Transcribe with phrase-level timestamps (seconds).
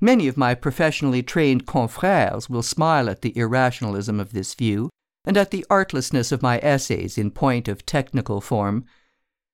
[0.00, 4.88] Many of my professionally trained confrères will smile at the irrationalism of this view,
[5.26, 8.86] and at the artlessness of my essays in point of technical form,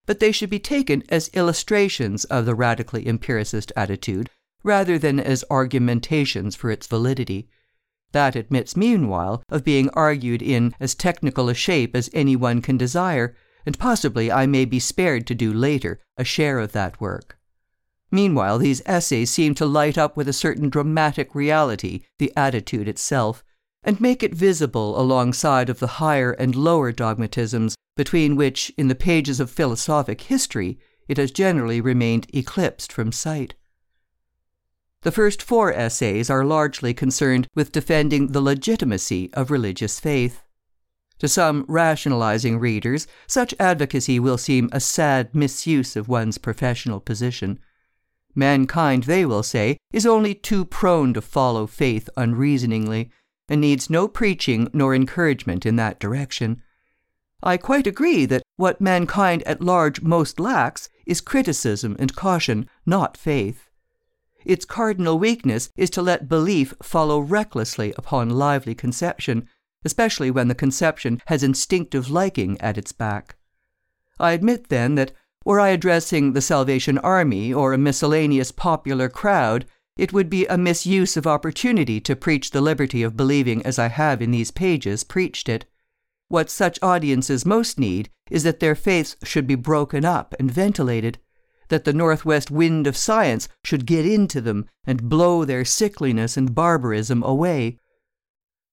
[0.07, 4.31] but they should be taken as illustrations of the radically empiricist attitude,
[4.63, 7.49] rather than as argumentations for its validity.
[8.13, 12.77] That admits, meanwhile, of being argued in as technical a shape as any one can
[12.77, 13.35] desire,
[13.67, 17.37] and possibly I may be spared to do later a share of that work.
[18.11, 23.43] Meanwhile, these essays seem to light up with a certain dramatic reality the attitude itself,
[23.83, 28.95] and make it visible alongside of the higher and lower dogmatisms between which, in the
[28.95, 33.55] pages of philosophic history, it has generally remained eclipsed from sight.
[35.03, 40.43] The first four essays are largely concerned with defending the legitimacy of religious faith.
[41.21, 47.61] To some rationalizing readers, such advocacy will seem a sad misuse of one's professional position.
[48.37, 53.11] Mankind, they will say, is only too prone to follow faith unreasoningly,
[53.49, 56.63] and needs no preaching nor encouragement in that direction.
[57.43, 63.17] I quite agree that what mankind at large most lacks is criticism and caution, not
[63.17, 63.71] faith.
[64.45, 69.49] Its cardinal weakness is to let belief follow recklessly upon lively conception,
[69.85, 73.37] especially when the conception has instinctive liking at its back.
[74.19, 75.13] I admit, then, that
[75.47, 79.65] were I addressing the Salvation Army or a miscellaneous popular crowd,
[79.97, 83.87] it would be a misuse of opportunity to preach the liberty of believing as I
[83.87, 85.65] have in these pages preached it.
[86.27, 91.21] What such audiences most need is that their faiths should be broken up and ventilated,
[91.69, 96.57] that the northwest wind of science should get into them and blow their sickliness and
[96.57, 97.79] barbarism away.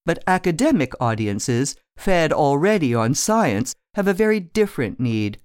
[0.04, 5.38] But academic audiences, fed already on science, have a very different need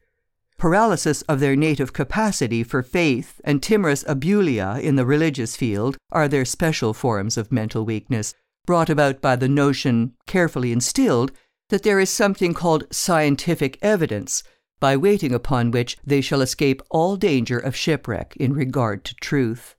[0.59, 6.27] paralysis of their native capacity for faith and timorous abulia in the religious field are
[6.27, 8.35] their special forms of mental weakness,
[8.67, 11.31] brought about by the notion, carefully instilled,
[11.69, 14.43] that there is something called scientific evidence,
[14.79, 19.75] by waiting upon which they shall escape all danger of shipwreck in regard to truth.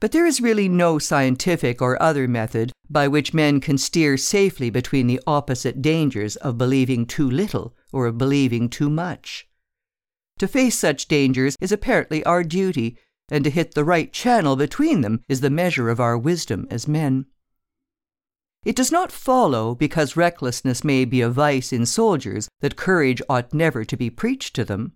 [0.00, 4.68] But there is really no scientific or other method by which men can steer safely
[4.68, 9.48] between the opposite dangers of believing too little or of believing too much.
[10.38, 12.98] To face such dangers is apparently our duty,
[13.30, 16.88] and to hit the right channel between them is the measure of our wisdom as
[16.88, 17.26] men.
[18.64, 23.54] It does not follow, because recklessness may be a vice in soldiers, that courage ought
[23.54, 24.92] never to be preached to them.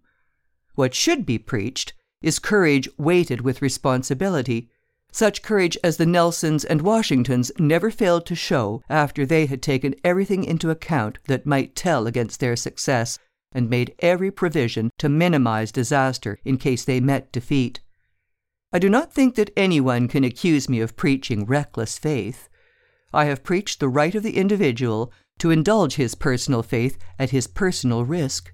[0.75, 4.71] What should be preached is courage weighted with responsibility,
[5.13, 9.95] such courage as the Nelsons and Washingtons never failed to show after they had taken
[10.03, 13.19] everything into account that might tell against their success
[13.53, 17.81] and made every provision to minimize disaster in case they met defeat.
[18.73, 22.49] I do not think that anyone can accuse me of preaching reckless faith.
[23.13, 27.47] I have preached the right of the individual to indulge his personal faith at his
[27.47, 28.53] personal risk.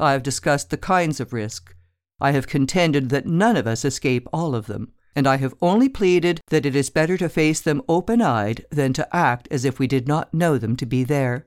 [0.00, 1.74] I have discussed the kinds of risk.
[2.20, 5.88] I have contended that none of us escape all of them, and I have only
[5.88, 9.78] pleaded that it is better to face them open eyed than to act as if
[9.78, 11.46] we did not know them to be there.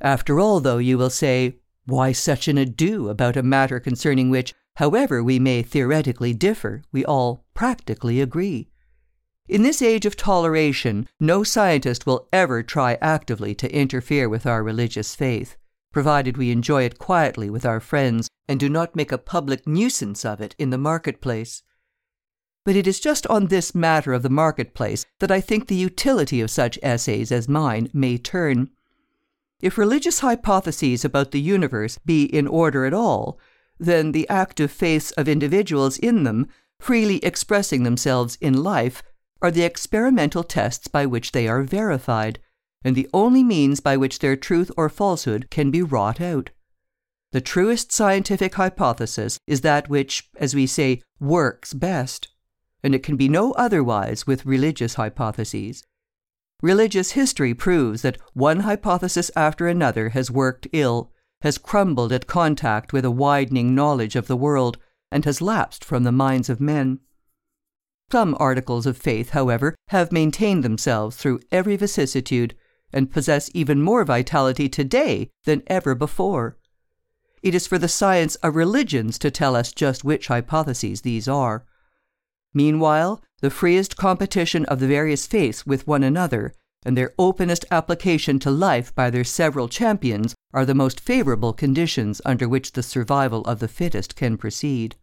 [0.00, 4.54] After all, though, you will say, why such an ado about a matter concerning which,
[4.76, 8.68] however we may theoretically differ, we all practically agree?
[9.48, 14.62] In this age of toleration, no scientist will ever try actively to interfere with our
[14.62, 15.56] religious faith,
[15.92, 20.24] provided we enjoy it quietly with our friends and do not make a public nuisance
[20.24, 21.62] of it in the marketplace.
[22.64, 26.40] But it is just on this matter of the marketplace that I think the utility
[26.40, 28.70] of such essays as mine may turn.
[29.66, 33.36] If religious hypotheses about the universe be in order at all,
[33.80, 36.46] then the active faiths of individuals in them,
[36.78, 39.02] freely expressing themselves in life,
[39.42, 42.38] are the experimental tests by which they are verified,
[42.84, 46.50] and the only means by which their truth or falsehood can be wrought out.
[47.32, 52.28] The truest scientific hypothesis is that which, as we say, works best,
[52.84, 55.82] and it can be no otherwise with religious hypotheses.
[56.62, 61.12] Religious history proves that one hypothesis after another has worked ill,
[61.42, 64.78] has crumbled at contact with a widening knowledge of the world,
[65.12, 66.98] and has lapsed from the minds of men.
[68.10, 72.56] Some articles of faith, however, have maintained themselves through every vicissitude,
[72.92, 76.56] and possess even more vitality today than ever before.
[77.42, 81.66] It is for the science of religions to tell us just which hypotheses these are.
[82.56, 86.54] Meanwhile, the freest competition of the various faiths with one another,
[86.86, 92.22] and their openest application to life by their several champions, are the most favourable conditions
[92.24, 94.96] under which the survival of the fittest can proceed.